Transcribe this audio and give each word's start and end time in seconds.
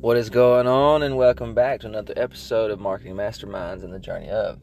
What 0.00 0.16
is 0.16 0.30
going 0.30 0.66
on, 0.66 1.02
and 1.02 1.18
welcome 1.18 1.52
back 1.52 1.80
to 1.80 1.86
another 1.86 2.14
episode 2.16 2.70
of 2.70 2.80
Marketing 2.80 3.14
Masterminds 3.14 3.84
and 3.84 3.92
the 3.92 3.98
Journey 3.98 4.30
of. 4.30 4.58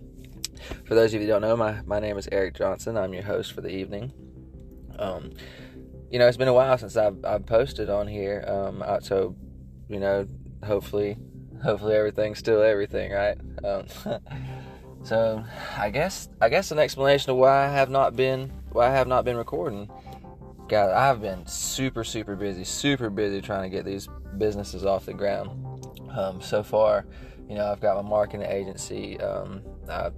For 0.86 0.95
those 0.95 1.13
of 1.13 1.21
you 1.21 1.27
who 1.27 1.33
don't 1.33 1.43
know, 1.43 1.55
my, 1.55 1.79
my 1.86 1.99
name 1.99 2.17
is 2.17 2.27
Eric 2.31 2.55
Johnson. 2.55 2.97
I'm 2.97 3.13
your 3.13 3.21
host 3.21 3.54
for 3.54 3.61
the 3.61 3.70
evening. 3.70 4.11
Um, 4.97 5.34
you 6.09 6.18
know, 6.18 6.27
it's 6.27 6.38
been 6.38 6.47
a 6.47 6.54
while 6.55 6.75
since 6.79 6.97
I've, 6.97 7.23
I've 7.23 7.45
posted 7.45 7.88
on 7.88 8.07
here. 8.07 8.43
Um, 8.47 8.84
so, 9.04 9.36
you 9.88 10.00
know, 10.00 10.27
hopefully, 10.65 11.18
hopefully 11.63 11.93
everything's 11.93 12.39
still 12.39 12.63
everything, 12.63 13.11
right? 13.11 13.38
Um, 13.63 13.85
so, 15.04 15.45
I 15.77 15.91
guess 15.91 16.29
I 16.41 16.49
guess 16.49 16.71
an 16.71 16.79
explanation 16.79 17.29
of 17.29 17.38
why 17.38 17.65
I 17.65 17.69
have 17.69 17.91
not 17.91 18.15
been 18.15 18.51
why 18.71 18.88
I 18.88 18.91
have 18.91 19.07
not 19.07 19.23
been 19.23 19.38
recording. 19.38 19.88
God, 20.68 20.91
I've 20.91 21.21
been 21.21 21.45
super 21.48 22.03
super 22.03 22.35
busy, 22.35 22.63
super 22.63 23.09
busy 23.09 23.41
trying 23.41 23.63
to 23.63 23.76
get 23.76 23.85
these 23.85 24.09
businesses 24.38 24.85
off 24.85 25.05
the 25.05 25.13
ground. 25.13 25.49
Um, 26.12 26.41
so 26.41 26.63
far, 26.63 27.05
you 27.48 27.55
know, 27.55 27.71
I've 27.71 27.80
got 27.80 28.02
my 28.03 28.09
marketing 28.09 28.48
agency. 28.48 29.20
Um, 29.20 29.62
I, 29.90 30.12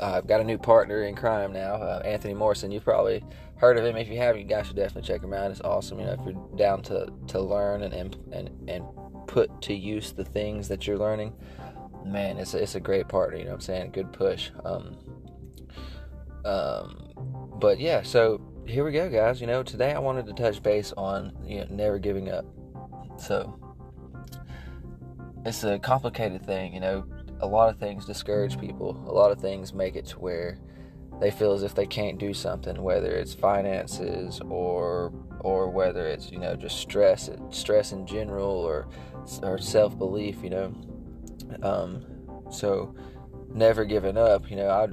I've 0.00 0.26
got 0.26 0.40
a 0.40 0.44
new 0.44 0.58
partner 0.58 1.04
in 1.04 1.14
crime 1.14 1.52
now, 1.52 1.76
uh, 1.76 2.02
Anthony 2.04 2.34
Morrison. 2.34 2.70
You've 2.70 2.84
probably 2.84 3.24
heard 3.56 3.78
of 3.78 3.84
him. 3.84 3.96
If 3.96 4.08
you 4.08 4.18
haven't, 4.18 4.42
you 4.42 4.48
guys 4.48 4.66
should 4.66 4.76
definitely 4.76 5.06
check 5.06 5.22
him 5.22 5.32
out. 5.32 5.50
It's 5.50 5.60
awesome. 5.60 6.00
You 6.00 6.06
know, 6.06 6.12
if 6.12 6.20
you're 6.26 6.56
down 6.56 6.82
to, 6.82 7.08
to 7.28 7.40
learn 7.40 7.82
and, 7.82 7.94
and 8.32 8.50
and 8.68 8.84
put 9.26 9.62
to 9.62 9.74
use 9.74 10.12
the 10.12 10.24
things 10.24 10.68
that 10.68 10.86
you're 10.86 10.98
learning, 10.98 11.32
man, 12.04 12.36
it's 12.36 12.54
a, 12.54 12.62
it's 12.62 12.74
a 12.74 12.80
great 12.80 13.08
partner. 13.08 13.38
You 13.38 13.44
know 13.44 13.50
what 13.50 13.56
I'm 13.56 13.60
saying? 13.60 13.92
Good 13.92 14.12
push. 14.12 14.50
Um, 14.64 14.96
um, 16.44 17.08
but 17.58 17.78
yeah, 17.78 18.02
so 18.02 18.40
here 18.66 18.84
we 18.84 18.92
go, 18.92 19.08
guys. 19.08 19.40
You 19.40 19.46
know, 19.46 19.62
today 19.62 19.92
I 19.92 19.98
wanted 19.98 20.26
to 20.26 20.32
touch 20.32 20.62
base 20.62 20.92
on 20.96 21.32
you 21.46 21.60
know 21.60 21.66
never 21.70 21.98
giving 21.98 22.30
up. 22.30 22.44
So 23.18 23.58
it's 25.44 25.64
a 25.64 25.78
complicated 25.78 26.44
thing, 26.44 26.74
you 26.74 26.80
know. 26.80 27.06
A 27.40 27.46
lot 27.46 27.68
of 27.68 27.78
things 27.78 28.06
discourage 28.06 28.58
people. 28.58 29.02
A 29.06 29.12
lot 29.12 29.30
of 29.30 29.40
things 29.40 29.74
make 29.74 29.96
it 29.96 30.06
to 30.06 30.18
where 30.18 30.58
they 31.20 31.30
feel 31.30 31.52
as 31.52 31.62
if 31.62 31.74
they 31.74 31.86
can't 31.86 32.18
do 32.18 32.32
something, 32.32 32.80
whether 32.82 33.10
it's 33.12 33.34
finances 33.34 34.40
or 34.48 35.12
or 35.40 35.68
whether 35.68 36.06
it's 36.06 36.30
you 36.30 36.38
know 36.38 36.56
just 36.56 36.78
stress, 36.78 37.28
stress 37.50 37.92
in 37.92 38.06
general, 38.06 38.50
or 38.50 38.88
or 39.42 39.58
self 39.58 39.96
belief, 39.98 40.42
you 40.42 40.50
know. 40.50 40.74
Um, 41.62 42.04
so 42.50 42.94
never 43.52 43.84
giving 43.84 44.16
up, 44.16 44.50
you 44.50 44.56
know. 44.56 44.70
I 44.70 44.88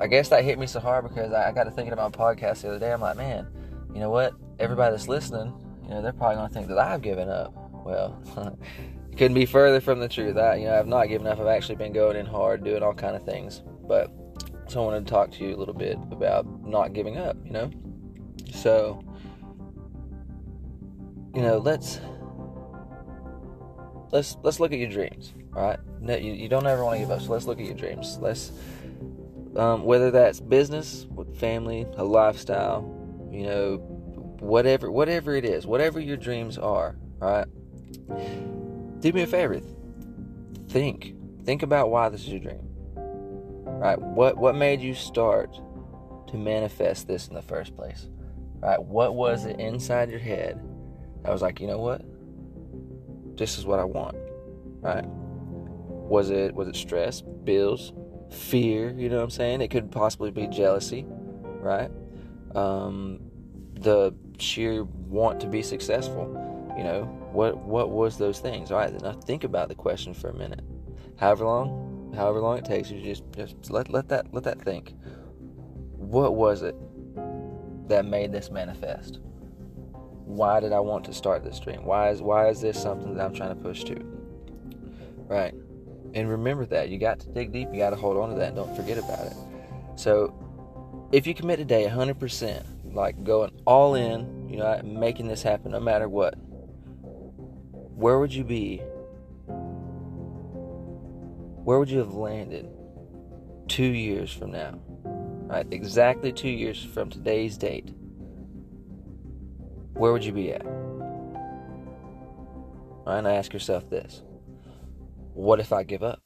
I 0.00 0.06
guess 0.06 0.28
that 0.28 0.44
hit 0.44 0.58
me 0.58 0.66
so 0.66 0.80
hard 0.80 1.08
because 1.08 1.32
I, 1.32 1.50
got 1.52 1.64
to 1.64 1.70
thinking 1.70 1.92
about 1.92 2.12
podcast 2.12 2.62
the 2.62 2.68
other 2.68 2.78
day. 2.78 2.92
I'm 2.92 3.00
like, 3.00 3.16
man, 3.16 3.48
you 3.92 4.00
know 4.00 4.10
what? 4.10 4.34
Everybody 4.58 4.92
that's 4.92 5.08
listening, 5.08 5.52
you 5.82 5.90
know, 5.90 6.02
they're 6.02 6.12
probably 6.12 6.36
gonna 6.36 6.48
think 6.48 6.68
that 6.68 6.78
I've 6.78 7.02
given 7.02 7.28
up. 7.28 7.52
Well, 7.84 8.20
it 9.10 9.16
couldn't 9.16 9.34
be 9.34 9.46
further 9.46 9.80
from 9.80 9.98
the 9.98 10.08
truth. 10.08 10.36
I, 10.36 10.56
you 10.56 10.66
know, 10.66 10.78
I've 10.78 10.86
not 10.86 11.06
given 11.06 11.26
up. 11.26 11.40
I've 11.40 11.46
actually 11.46 11.76
been 11.76 11.92
going 11.92 12.16
in 12.16 12.26
hard, 12.26 12.62
doing 12.64 12.82
all 12.82 12.94
kind 12.94 13.16
of 13.16 13.24
things. 13.24 13.62
But 13.86 14.12
so 14.68 14.82
I 14.82 14.84
wanted 14.84 15.06
to 15.06 15.10
talk 15.10 15.32
to 15.32 15.44
you 15.44 15.54
a 15.54 15.58
little 15.58 15.74
bit 15.74 15.98
about 16.10 16.46
not 16.66 16.92
giving 16.92 17.16
up. 17.16 17.36
You 17.44 17.52
know, 17.52 17.70
so 18.52 19.02
you 21.34 21.42
know, 21.42 21.58
let's 21.58 22.00
let's 24.12 24.36
let's 24.42 24.60
look 24.60 24.72
at 24.72 24.78
your 24.78 24.90
dreams. 24.90 25.34
All 25.56 25.62
right, 25.62 26.22
you, 26.22 26.32
you 26.32 26.48
don't 26.48 26.66
ever 26.66 26.84
want 26.84 26.96
to 26.96 27.00
give 27.00 27.10
up. 27.10 27.22
So 27.22 27.32
let's 27.32 27.46
look 27.46 27.58
at 27.58 27.66
your 27.66 27.74
dreams. 27.74 28.18
Let's 28.20 28.52
um, 29.58 29.84
whether 29.84 30.10
that's 30.10 30.40
business, 30.40 31.06
family, 31.36 31.86
a 31.96 32.04
lifestyle, 32.04 32.94
you 33.30 33.44
know, 33.44 33.76
whatever 34.40 34.90
whatever 34.90 35.34
it 35.34 35.44
is, 35.44 35.66
whatever 35.66 35.98
your 36.00 36.16
dreams 36.16 36.56
are. 36.58 36.96
right? 37.18 37.46
do 39.00 39.12
me 39.12 39.22
a 39.22 39.26
favor. 39.26 39.60
Think. 40.68 41.14
Think 41.44 41.62
about 41.62 41.90
why 41.90 42.08
this 42.08 42.22
is 42.22 42.28
your 42.28 42.40
dream. 42.40 42.60
Right? 42.94 44.00
What 44.00 44.36
what 44.36 44.54
made 44.54 44.80
you 44.80 44.94
start 44.94 45.54
to 46.28 46.36
manifest 46.36 47.06
this 47.06 47.28
in 47.28 47.34
the 47.34 47.42
first 47.42 47.74
place? 47.76 48.08
Right? 48.60 48.80
What 48.82 49.14
was 49.14 49.44
it 49.44 49.58
inside 49.58 50.10
your 50.10 50.20
head 50.20 50.60
that 51.22 51.32
was 51.32 51.42
like, 51.42 51.60
you 51.60 51.66
know 51.66 51.78
what? 51.78 52.02
This 53.36 53.58
is 53.58 53.66
what 53.66 53.78
I 53.78 53.84
want. 53.84 54.16
Right? 54.80 55.04
Was 55.06 56.30
it 56.30 56.54
was 56.54 56.68
it 56.68 56.76
stress, 56.76 57.20
bills, 57.20 57.92
fear, 58.30 58.90
you 58.90 59.08
know 59.08 59.16
what 59.16 59.24
I'm 59.24 59.30
saying? 59.30 59.60
It 59.60 59.70
could 59.70 59.90
possibly 59.90 60.30
be 60.30 60.46
jealousy, 60.46 61.04
right? 61.06 61.90
Um, 62.54 63.20
the 63.74 64.14
sheer 64.38 64.84
want 64.84 65.40
to 65.40 65.46
be 65.46 65.62
successful 65.62 66.48
you 66.78 66.84
know, 66.84 67.06
what 67.32 67.58
what 67.58 67.90
was 67.90 68.18
those 68.18 68.38
things? 68.38 68.70
All 68.70 68.78
right, 68.78 69.02
now 69.02 69.12
think 69.12 69.42
about 69.42 69.68
the 69.68 69.74
question 69.74 70.14
for 70.14 70.30
a 70.30 70.34
minute. 70.34 70.64
However 71.18 71.44
long, 71.44 72.12
however 72.14 72.38
long 72.38 72.56
it 72.56 72.64
takes 72.64 72.88
you, 72.88 73.02
just 73.02 73.24
just 73.34 73.68
let 73.72 73.90
let 73.90 74.08
that 74.10 74.32
let 74.32 74.44
that 74.44 74.62
think. 74.62 74.94
What 75.96 76.36
was 76.36 76.62
it 76.62 76.76
that 77.88 78.04
made 78.04 78.30
this 78.30 78.52
manifest? 78.52 79.18
Why 80.24 80.60
did 80.60 80.72
I 80.72 80.78
want 80.78 81.04
to 81.06 81.12
start 81.12 81.42
this 81.42 81.58
dream? 81.58 81.84
Why 81.84 82.10
is 82.10 82.22
why 82.22 82.46
is 82.46 82.60
this 82.60 82.80
something 82.80 83.16
that 83.16 83.24
I'm 83.24 83.34
trying 83.34 83.56
to 83.56 83.60
push 83.60 83.82
to? 83.82 83.96
Right. 85.26 85.54
And 86.14 86.28
remember 86.28 86.66
that. 86.66 86.88
You 86.88 86.98
got 86.98 87.20
to 87.20 87.28
dig 87.28 87.52
deep, 87.52 87.68
you 87.72 87.78
got 87.78 87.90
to 87.90 87.96
hold 87.96 88.16
on 88.16 88.30
to 88.30 88.34
that 88.36 88.48
and 88.48 88.56
don't 88.56 88.74
forget 88.76 88.98
about 88.98 89.26
it. 89.26 89.34
So, 89.96 90.32
if 91.12 91.26
you 91.26 91.34
commit 91.34 91.58
today 91.58 91.86
100%, 91.86 92.94
like 92.94 93.22
going 93.24 93.50
all 93.66 93.94
in, 93.94 94.48
you 94.48 94.56
know, 94.56 94.80
making 94.84 95.28
this 95.28 95.42
happen 95.42 95.72
no 95.72 95.80
matter 95.80 96.08
what, 96.08 96.34
where 97.94 98.18
would 98.18 98.32
you 98.32 98.44
be? 98.44 98.78
Where 101.64 101.78
would 101.78 101.90
you 101.90 101.98
have 101.98 102.14
landed 102.14 102.68
two 103.68 103.84
years 103.84 104.32
from 104.32 104.52
now? 104.52 104.80
Right, 104.94 105.66
exactly 105.70 106.32
two 106.32 106.48
years 106.48 106.82
from 106.82 107.10
today's 107.10 107.56
date. 107.56 107.88
Where 109.94 110.12
would 110.12 110.24
you 110.24 110.32
be 110.32 110.52
at? 110.52 110.64
All 110.64 110.74
right, 113.06 113.18
and 113.18 113.26
ask 113.26 113.52
yourself 113.52 113.88
this 113.88 114.22
What 115.34 115.60
if 115.60 115.72
I 115.72 115.82
give 115.82 116.02
up? 116.02 116.20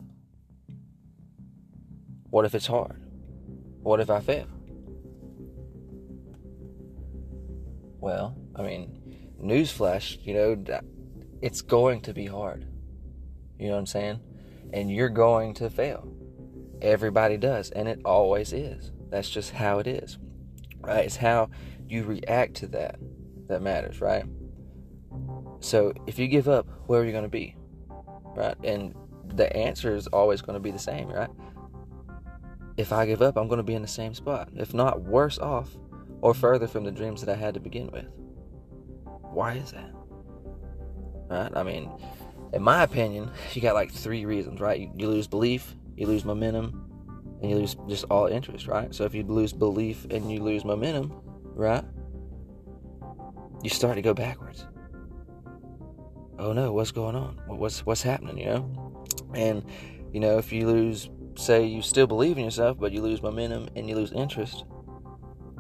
What 2.31 2.45
if 2.45 2.55
it's 2.55 2.67
hard? 2.67 3.03
What 3.83 4.01
if 4.01 4.09
I 4.09 4.21
fail? 4.21 4.47
Well, 8.01 8.37
I 8.57 8.63
mean, 8.63 9.37
newsflash, 9.43 10.25
you 10.25 10.35
know, 10.35 10.81
it's 11.41 11.63
going 11.63 12.01
to 12.03 12.13
be 12.13 12.27
hard. 12.27 12.67
You 13.59 13.67
know 13.67 13.75
what 13.75 13.81
I'm 13.81 13.87
saying? 13.87 14.21
And 14.73 14.91
you're 14.91 15.09
going 15.09 15.55
to 15.55 15.71
fail. 15.71 16.13
Everybody 16.81 17.37
does, 17.37 17.71
and 17.71 17.87
it 17.87 18.01
always 18.05 18.53
is. 18.53 18.93
That's 19.11 19.31
just 19.31 19.53
how 19.53 19.79
it 19.79 19.87
is. 19.87 20.19
Right? 20.81 21.05
It's 21.05 21.17
how 21.17 21.51
you 21.89 22.05
react 22.05 22.55
to 22.55 22.67
that 22.69 22.99
that 23.49 23.63
matters, 23.63 24.01
right? 24.01 24.25
So 25.61 25.93
if 26.07 26.19
you 26.19 26.27
give 26.27 26.49
up, 26.49 26.67
where 26.87 27.01
are 27.01 27.05
you 27.05 27.13
going 27.13 27.23
to 27.23 27.29
be? 27.29 27.55
Right? 28.35 28.57
And 28.65 28.95
the 29.35 29.55
answer 29.57 29.95
is 29.95 30.07
always 30.09 30.43
going 30.43 30.55
to 30.55 30.61
be 30.61 30.71
the 30.71 30.79
same, 30.79 31.09
right? 31.09 31.31
If 32.77 32.93
I 32.93 33.07
give 33.07 33.23
up, 33.23 33.37
I'm 33.37 33.49
going 33.49 33.59
to 33.59 33.65
be 33.65 33.75
in 33.75 33.83
the 33.83 33.89
same 33.89 34.15
spot, 34.15 34.49
if 34.57 34.73
not 34.73 35.03
worse 35.03 35.39
off 35.39 35.77
or 36.23 36.33
further 36.35 36.67
from 36.67 36.85
the 36.85 36.93
dreams 36.93 37.21
that 37.23 37.31
I 37.31 37.37
had 37.37 37.55
to 37.55 37.61
begin 37.61 37.91
with. 37.91 38.07
Why 39.33 39.55
is 39.55 39.73
that? 39.73 39.93
right? 41.33 41.51
I 41.55 41.63
mean, 41.63 41.91
in 42.53 42.63
my 42.63 42.83
opinion, 42.83 43.31
you 43.53 43.63
got 43.63 43.75
like 43.75 43.93
three 43.93 44.25
reasons, 44.25 44.61
right? 44.61 44.81
You, 44.81 44.91
you 44.97 45.09
lose 45.09 45.27
belief, 45.27 45.75
you 45.97 46.07
lose 46.07 46.25
momentum, 46.25 46.89
and 47.41 47.51
you 47.51 47.57
lose 47.57 47.77
just 47.89 48.05
all 48.11 48.27
interest, 48.27 48.67
right? 48.67 48.95
So 48.95 49.05
if 49.05 49.15
you 49.15 49.25
lose 49.25 49.53
belief 49.53 50.07
and 50.11 50.31
you 50.31 50.43
lose 50.43 50.65
momentum, 50.65 51.13
right? 51.55 51.85
You 53.63 53.71
start 53.71 53.97
to 53.97 54.03
go 54.03 54.15
backwards. 54.15 54.67
Oh 56.43 56.53
no, 56.53 56.73
what's 56.73 56.91
going 56.91 57.15
on? 57.15 57.39
What's 57.47 57.87
what's 57.87 58.03
happening, 58.03 58.37
you 58.37 58.47
know? 58.47 59.07
And 59.33 59.65
you 60.13 60.19
know, 60.19 60.39
if 60.39 60.53
you 60.53 60.67
lose 60.67 61.09
say 61.37 61.65
you 61.65 61.83
still 61.83 62.09
believe 62.09 62.37
in 62.37 62.45
yourself, 62.45 62.81
but 62.81 62.91
you 62.91 63.01
lose 63.01 63.23
momentum 63.23 63.69
and 63.77 63.89
you 63.89 63.95
lose 63.95 64.11
interest, 64.11 64.65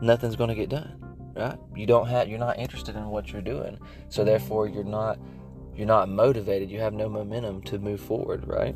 nothing's 0.00 0.34
going 0.34 0.48
to 0.48 0.56
get 0.56 0.70
done, 0.70 0.98
right? 1.36 1.56
You 1.76 1.86
don't 1.86 2.08
have 2.08 2.28
you're 2.28 2.40
not 2.40 2.58
interested 2.58 2.96
in 2.96 3.06
what 3.06 3.32
you're 3.32 3.42
doing. 3.42 3.78
So 4.08 4.24
therefore 4.24 4.66
you're 4.66 4.82
not 4.82 5.20
you're 5.72 5.86
not 5.86 6.08
motivated, 6.08 6.68
you 6.68 6.80
have 6.80 6.94
no 6.94 7.08
momentum 7.08 7.62
to 7.62 7.78
move 7.78 8.00
forward, 8.00 8.44
right? 8.48 8.74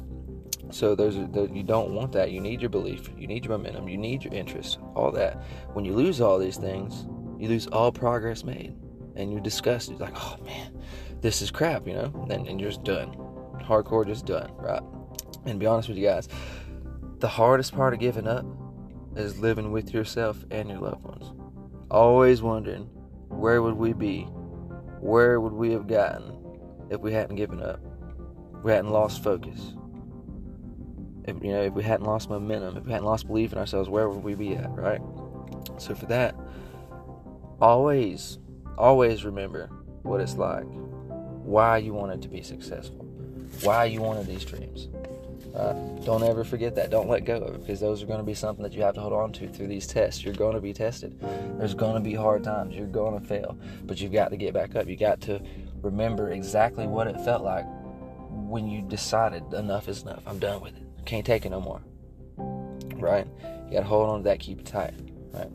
So 0.70 0.94
those 0.94 1.16
are 1.16 1.28
you 1.52 1.64
don't 1.64 1.90
want 1.90 2.12
that. 2.12 2.30
You 2.30 2.40
need 2.40 2.60
your 2.60 2.70
belief, 2.70 3.10
you 3.18 3.26
need 3.26 3.44
your 3.44 3.58
momentum, 3.58 3.88
you 3.88 3.98
need 3.98 4.22
your 4.22 4.32
interest, 4.32 4.78
all 4.94 5.10
that. 5.10 5.42
When 5.72 5.84
you 5.84 5.92
lose 5.92 6.20
all 6.20 6.38
these 6.38 6.56
things, 6.56 7.06
you 7.40 7.48
lose 7.48 7.66
all 7.66 7.90
progress 7.90 8.44
made, 8.44 8.76
and 9.16 9.32
you're 9.32 9.40
disgusted. 9.40 9.98
You're 9.98 10.08
like, 10.08 10.16
oh 10.16 10.36
man, 10.44 10.72
this 11.20 11.42
is 11.42 11.50
crap, 11.50 11.86
you 11.86 11.94
know, 11.94 12.26
and, 12.30 12.46
and 12.46 12.60
you're 12.60 12.70
just 12.70 12.84
done. 12.84 13.14
Hardcore, 13.62 14.06
just 14.06 14.26
done, 14.26 14.52
right? 14.56 14.82
And 15.44 15.58
be 15.58 15.66
honest 15.66 15.88
with 15.88 15.98
you 15.98 16.06
guys, 16.06 16.28
the 17.18 17.28
hardest 17.28 17.74
part 17.74 17.94
of 17.94 18.00
giving 18.00 18.26
up 18.26 18.44
is 19.16 19.38
living 19.38 19.72
with 19.72 19.94
yourself 19.94 20.44
and 20.50 20.68
your 20.68 20.78
loved 20.78 21.02
ones. 21.02 21.32
Always 21.90 22.42
wondering, 22.42 22.84
where 23.28 23.62
would 23.62 23.74
we 23.74 23.92
be? 23.92 24.22
Where 25.00 25.40
would 25.40 25.52
we 25.52 25.72
have 25.72 25.86
gotten 25.86 26.36
if 26.90 27.00
we 27.00 27.12
hadn't 27.12 27.36
given 27.36 27.60
up. 27.60 27.80
we 28.62 28.72
hadn't 28.72 28.90
lost 28.90 29.22
focus. 29.22 29.74
If, 31.24 31.42
you 31.42 31.52
know, 31.52 31.62
if 31.62 31.72
we 31.72 31.82
hadn't 31.82 32.06
lost 32.06 32.30
momentum, 32.30 32.76
if 32.76 32.84
we 32.84 32.92
hadn't 32.92 33.06
lost 33.06 33.26
belief 33.26 33.52
in 33.52 33.58
ourselves, 33.58 33.88
where 33.88 34.08
would 34.08 34.22
we 34.22 34.34
be 34.34 34.54
at, 34.54 34.70
right? 34.70 35.00
So 35.78 35.94
for 35.94 36.06
that, 36.06 36.36
always, 37.60 38.38
always 38.78 39.24
remember 39.24 39.68
what 40.02 40.20
it's 40.20 40.36
like, 40.36 40.66
why 41.46 41.78
you 41.78 41.94
wanted 41.94 42.20
to 42.22 42.28
be 42.28 42.42
successful, 42.42 43.04
why 43.62 43.84
you 43.84 44.02
wanted 44.02 44.26
these 44.26 44.44
dreams. 44.44 44.88
Uh, 45.54 45.72
don't 46.04 46.22
ever 46.22 46.44
forget 46.44 46.74
that. 46.74 46.90
Don't 46.90 47.08
let 47.08 47.24
go 47.24 47.38
of 47.38 47.54
it 47.54 47.60
because 47.60 47.80
those 47.80 48.02
are 48.02 48.06
going 48.06 48.18
to 48.18 48.24
be 48.24 48.34
something 48.34 48.62
that 48.62 48.74
you 48.74 48.82
have 48.82 48.94
to 48.94 49.00
hold 49.00 49.14
on 49.14 49.32
to 49.32 49.48
through 49.48 49.68
these 49.68 49.86
tests. 49.86 50.22
You're 50.22 50.34
going 50.34 50.54
to 50.54 50.60
be 50.60 50.74
tested. 50.74 51.18
There's 51.58 51.72
going 51.72 51.94
to 51.94 52.00
be 52.00 52.14
hard 52.14 52.44
times. 52.44 52.74
You're 52.74 52.86
going 52.86 53.18
to 53.18 53.26
fail, 53.26 53.56
but 53.84 53.98
you've 53.98 54.12
got 54.12 54.28
to 54.30 54.36
get 54.36 54.52
back 54.52 54.76
up. 54.76 54.86
You 54.86 54.96
got 54.96 55.22
to 55.22 55.40
remember 55.80 56.30
exactly 56.30 56.86
what 56.86 57.06
it 57.06 57.18
felt 57.22 57.42
like 57.42 57.64
when 58.28 58.68
you 58.68 58.82
decided 58.82 59.50
enough 59.54 59.88
is 59.88 60.02
enough. 60.02 60.22
I'm 60.26 60.38
done 60.38 60.60
with 60.60 60.76
it. 60.76 60.82
Can't 61.06 61.24
take 61.24 61.46
it 61.46 61.50
no 61.50 61.60
more. 61.60 61.80
Right? 62.36 63.26
You 63.66 63.72
got 63.72 63.80
to 63.80 63.86
hold 63.86 64.10
on 64.10 64.18
to 64.18 64.24
that. 64.24 64.40
Keep 64.40 64.60
it 64.60 64.66
tight. 64.66 64.92
Right? 65.32 65.50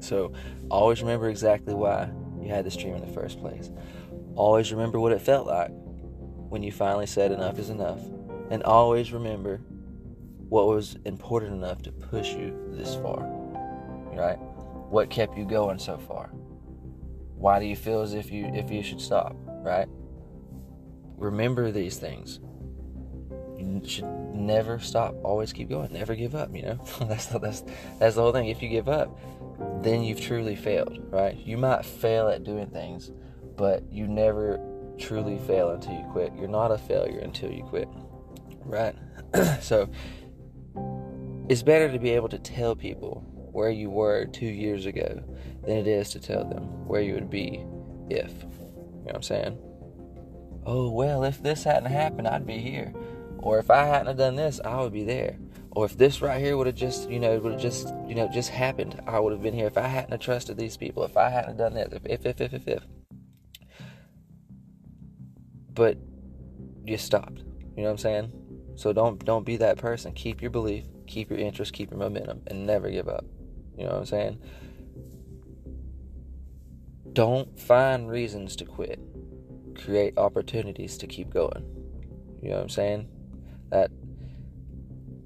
So 0.00 0.32
always 0.70 1.02
remember 1.02 1.28
exactly 1.28 1.74
why 1.74 2.08
you 2.40 2.48
had 2.48 2.64
this 2.64 2.76
dream 2.76 2.94
in 2.94 3.00
the 3.00 3.12
first 3.12 3.40
place. 3.40 3.70
Always 4.38 4.70
remember 4.70 5.00
what 5.00 5.10
it 5.10 5.20
felt 5.20 5.48
like 5.48 5.72
when 5.72 6.62
you 6.62 6.70
finally 6.70 7.06
said 7.06 7.32
enough 7.32 7.58
is 7.58 7.70
enough 7.70 7.98
and 8.50 8.62
always 8.62 9.12
remember 9.12 9.60
what 10.48 10.68
was 10.68 10.96
important 11.04 11.54
enough 11.54 11.82
to 11.82 11.90
push 11.90 12.34
you 12.34 12.56
this 12.70 12.94
far. 12.94 13.18
Right? 14.14 14.38
What 14.90 15.10
kept 15.10 15.36
you 15.36 15.44
going 15.44 15.80
so 15.80 15.98
far? 15.98 16.28
Why 17.34 17.58
do 17.58 17.66
you 17.66 17.74
feel 17.74 18.00
as 18.00 18.14
if 18.14 18.30
you 18.30 18.46
if 18.54 18.70
you 18.70 18.80
should 18.80 19.00
stop, 19.00 19.34
right? 19.48 19.88
Remember 21.16 21.72
these 21.72 21.96
things. 21.96 22.38
You 23.58 23.82
should 23.84 24.04
never 24.34 24.78
stop. 24.78 25.16
Always 25.24 25.52
keep 25.52 25.68
going. 25.68 25.92
Never 25.92 26.14
give 26.14 26.36
up, 26.36 26.54
you 26.54 26.62
know? 26.62 26.84
that's 27.00 27.26
the, 27.26 27.40
that's 27.40 27.64
that's 27.98 28.14
the 28.14 28.22
whole 28.22 28.32
thing. 28.32 28.46
If 28.46 28.62
you 28.62 28.68
give 28.68 28.88
up, 28.88 29.18
then 29.82 30.04
you've 30.04 30.20
truly 30.20 30.54
failed, 30.54 30.96
right? 31.10 31.36
You 31.36 31.56
might 31.56 31.84
fail 31.84 32.28
at 32.28 32.44
doing 32.44 32.68
things, 32.68 33.10
but 33.58 33.82
you 33.92 34.06
never 34.06 34.58
truly 34.98 35.38
fail 35.38 35.70
until 35.70 35.92
you 35.92 36.06
quit. 36.12 36.32
You're 36.38 36.48
not 36.48 36.70
a 36.70 36.78
failure 36.78 37.18
until 37.18 37.52
you 37.52 37.64
quit 37.64 37.88
right? 38.68 38.94
so 39.60 39.88
it's 41.48 41.62
better 41.62 41.90
to 41.90 41.98
be 41.98 42.10
able 42.10 42.28
to 42.28 42.38
tell 42.38 42.76
people 42.76 43.24
where 43.52 43.70
you 43.70 43.90
were 43.90 44.26
two 44.26 44.46
years 44.46 44.86
ago 44.86 45.22
than 45.62 45.76
it 45.76 45.86
is 45.86 46.10
to 46.10 46.20
tell 46.20 46.44
them 46.44 46.86
where 46.86 47.00
you 47.00 47.14
would 47.14 47.30
be 47.30 47.64
if. 48.08 48.30
You 48.30 49.12
know 49.12 49.14
what 49.14 49.16
I'm 49.16 49.22
saying? 49.22 49.58
Oh, 50.66 50.90
well, 50.90 51.24
if 51.24 51.42
this 51.42 51.64
hadn't 51.64 51.90
happened, 51.90 52.28
I'd 52.28 52.46
be 52.46 52.58
here. 52.58 52.92
Or 53.38 53.58
if 53.58 53.70
I 53.70 53.86
hadn't 53.86 54.16
done 54.16 54.36
this, 54.36 54.60
I 54.64 54.80
would 54.80 54.92
be 54.92 55.04
there. 55.04 55.38
Or 55.70 55.86
if 55.86 55.96
this 55.96 56.20
right 56.20 56.40
here 56.40 56.56
would 56.56 56.66
have 56.66 56.76
just, 56.76 57.08
you 57.08 57.18
know, 57.18 57.38
would 57.38 57.52
have 57.52 57.60
just, 57.60 57.94
you 58.06 58.14
know, 58.14 58.28
just 58.28 58.50
happened, 58.50 59.00
I 59.06 59.18
would 59.18 59.32
have 59.32 59.42
been 59.42 59.54
here. 59.54 59.66
If 59.66 59.78
I 59.78 59.86
hadn't 59.86 60.20
trusted 60.20 60.56
these 60.56 60.76
people, 60.76 61.04
if 61.04 61.16
I 61.16 61.30
hadn't 61.30 61.56
done 61.56 61.74
this, 61.74 61.88
if, 61.92 62.04
if, 62.04 62.26
if, 62.26 62.40
if, 62.40 62.52
if, 62.52 62.68
if. 62.68 62.82
But 65.78 65.96
you 66.84 66.98
stopped. 66.98 67.38
You 67.76 67.84
know 67.84 67.84
what 67.84 67.90
I'm 67.90 67.98
saying? 67.98 68.32
So 68.74 68.92
don't 68.92 69.24
don't 69.24 69.46
be 69.46 69.58
that 69.58 69.78
person. 69.78 70.12
Keep 70.12 70.42
your 70.42 70.50
belief, 70.50 70.86
keep 71.06 71.30
your 71.30 71.38
interest, 71.38 71.72
keep 71.72 71.92
your 71.92 72.00
momentum, 72.00 72.42
and 72.48 72.66
never 72.66 72.90
give 72.90 73.08
up. 73.08 73.24
You 73.76 73.84
know 73.84 73.90
what 73.90 73.98
I'm 74.00 74.06
saying? 74.06 74.38
Don't 77.12 77.60
find 77.60 78.10
reasons 78.10 78.56
to 78.56 78.64
quit. 78.64 78.98
Create 79.76 80.18
opportunities 80.18 80.98
to 80.98 81.06
keep 81.06 81.30
going. 81.30 81.64
You 82.42 82.50
know 82.50 82.56
what 82.56 82.62
I'm 82.62 82.68
saying? 82.70 83.08
That 83.70 83.92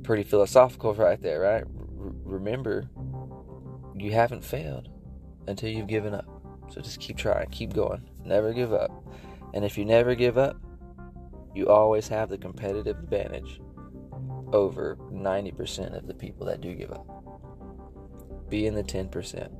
pretty 0.02 0.22
philosophical 0.22 0.92
right 0.94 1.20
there, 1.22 1.40
right? 1.40 1.64
R- 1.64 2.12
remember, 2.24 2.90
you 3.96 4.12
haven't 4.12 4.44
failed 4.44 4.90
until 5.48 5.70
you've 5.70 5.86
given 5.86 6.12
up. 6.12 6.26
So 6.68 6.82
just 6.82 7.00
keep 7.00 7.16
trying, 7.16 7.48
keep 7.48 7.72
going, 7.72 8.06
never 8.22 8.52
give 8.52 8.74
up. 8.74 8.90
And 9.54 9.64
if 9.64 9.76
you 9.76 9.84
never 9.84 10.14
give 10.14 10.38
up, 10.38 10.56
you 11.54 11.68
always 11.68 12.08
have 12.08 12.28
the 12.28 12.38
competitive 12.38 12.98
advantage 12.98 13.60
over 14.52 14.96
90% 15.10 15.96
of 15.96 16.06
the 16.06 16.14
people 16.14 16.46
that 16.46 16.60
do 16.60 16.74
give 16.74 16.90
up. 16.90 17.06
Be 18.48 18.66
in 18.66 18.74
the 18.74 18.82
10%. 18.82 19.50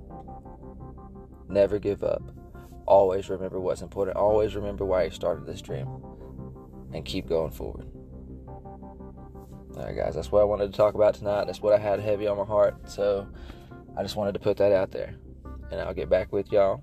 Never 1.48 1.78
give 1.78 2.02
up. 2.02 2.22
Always 2.86 3.28
remember 3.30 3.60
what's 3.60 3.82
important. 3.82 4.16
Always 4.16 4.54
remember 4.54 4.84
why 4.84 5.04
you 5.04 5.10
started 5.10 5.46
this 5.46 5.62
dream. 5.62 5.88
And 6.92 7.04
keep 7.04 7.28
going 7.28 7.52
forward. 7.52 7.86
Alright, 9.76 9.96
guys, 9.96 10.14
that's 10.14 10.30
what 10.30 10.42
I 10.42 10.44
wanted 10.44 10.70
to 10.70 10.76
talk 10.76 10.94
about 10.94 11.14
tonight. 11.14 11.46
That's 11.46 11.62
what 11.62 11.72
I 11.72 11.78
had 11.78 12.00
heavy 12.00 12.26
on 12.26 12.36
my 12.36 12.44
heart. 12.44 12.90
So 12.90 13.26
I 13.96 14.02
just 14.02 14.16
wanted 14.16 14.32
to 14.32 14.40
put 14.40 14.58
that 14.58 14.72
out 14.72 14.90
there. 14.90 15.14
And 15.70 15.80
I'll 15.80 15.94
get 15.94 16.10
back 16.10 16.32
with 16.32 16.52
y'all. 16.52 16.76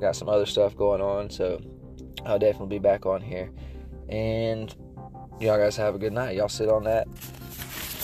Got 0.00 0.16
some 0.16 0.28
other 0.28 0.46
stuff 0.46 0.76
going 0.76 1.00
on. 1.00 1.30
So 1.30 1.60
I'll 2.26 2.38
definitely 2.38 2.78
be 2.78 2.82
back 2.82 3.06
on 3.06 3.20
here. 3.20 3.50
And 4.08 4.74
y'all 5.40 5.58
guys 5.58 5.76
have 5.76 5.94
a 5.94 5.98
good 5.98 6.12
night. 6.12 6.36
Y'all 6.36 6.48
sit 6.48 6.68
on 6.68 6.84
that. 6.84 7.08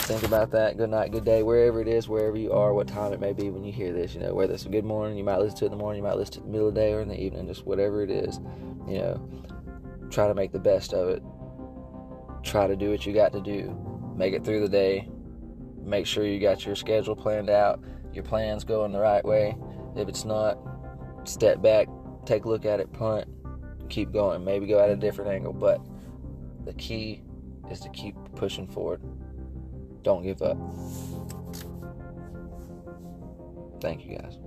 Think 0.03 0.23
about 0.23 0.51
that. 0.51 0.75
Good 0.77 0.89
night, 0.89 1.11
good 1.11 1.23
day, 1.23 1.43
wherever 1.43 1.79
it 1.79 1.87
is, 1.87 2.09
wherever 2.09 2.35
you 2.35 2.51
are, 2.51 2.73
what 2.73 2.89
time 2.89 3.13
it 3.13 3.21
may 3.21 3.31
be 3.31 3.49
when 3.49 3.63
you 3.63 3.71
hear 3.71 3.93
this. 3.93 4.13
You 4.13 4.19
know, 4.19 4.33
whether 4.33 4.53
it's 4.53 4.65
a 4.65 4.69
good 4.69 4.83
morning, 4.83 5.17
you 5.17 5.23
might 5.23 5.39
listen 5.39 5.59
to 5.59 5.65
it 5.65 5.67
in 5.67 5.71
the 5.71 5.77
morning, 5.77 6.03
you 6.03 6.07
might 6.07 6.17
listen 6.17 6.33
to 6.33 6.39
it 6.39 6.43
in 6.43 6.47
the 6.47 6.51
middle 6.51 6.67
of 6.67 6.75
the 6.75 6.81
day 6.81 6.93
or 6.93 6.99
in 6.99 7.07
the 7.07 7.21
evening, 7.21 7.47
just 7.47 7.65
whatever 7.65 8.03
it 8.03 8.11
is. 8.11 8.41
You 8.85 8.97
know, 8.97 9.29
try 10.09 10.27
to 10.27 10.33
make 10.33 10.51
the 10.51 10.59
best 10.59 10.93
of 10.93 11.07
it. 11.07 11.23
Try 12.43 12.67
to 12.67 12.75
do 12.75 12.89
what 12.89 13.05
you 13.05 13.13
got 13.13 13.31
to 13.31 13.41
do. 13.41 13.73
Make 14.17 14.33
it 14.33 14.43
through 14.43 14.59
the 14.59 14.69
day. 14.69 15.07
Make 15.81 16.05
sure 16.05 16.25
you 16.25 16.39
got 16.39 16.65
your 16.65 16.75
schedule 16.75 17.15
planned 17.15 17.49
out, 17.49 17.81
your 18.13 18.25
plans 18.25 18.65
going 18.65 18.91
the 18.91 18.99
right 18.99 19.23
way. 19.23 19.55
If 19.95 20.09
it's 20.09 20.25
not, 20.25 20.57
step 21.23 21.61
back, 21.61 21.87
take 22.25 22.43
a 22.43 22.49
look 22.49 22.65
at 22.65 22.81
it, 22.81 22.91
punt, 22.91 23.25
keep 23.93 24.11
going. 24.11 24.43
Maybe 24.43 24.65
go 24.65 24.79
at 24.79 24.89
a 24.89 24.95
different 24.95 25.31
angle, 25.31 25.53
but 25.53 25.79
the 26.65 26.73
key 26.73 27.21
is 27.69 27.79
to 27.81 27.89
keep 27.89 28.15
pushing 28.35 28.67
forward. 28.67 29.01
Don't 30.01 30.23
give 30.23 30.41
up. 30.41 30.57
Thank 33.79 34.05
you 34.05 34.17
guys. 34.17 34.42